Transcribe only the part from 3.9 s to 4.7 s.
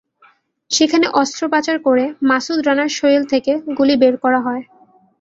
বের করা হয়।